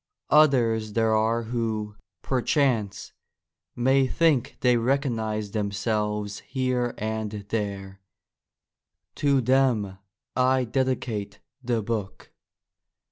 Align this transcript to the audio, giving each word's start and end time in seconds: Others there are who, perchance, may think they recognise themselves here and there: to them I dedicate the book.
Others 0.31 0.93
there 0.93 1.13
are 1.15 1.43
who, 1.43 1.95
perchance, 2.23 3.13
may 3.75 4.07
think 4.07 4.57
they 4.61 4.75
recognise 4.75 5.51
themselves 5.51 6.39
here 6.39 6.95
and 6.97 7.31
there: 7.49 8.01
to 9.13 9.41
them 9.41 9.99
I 10.35 10.63
dedicate 10.63 11.39
the 11.63 11.83
book. 11.83 12.31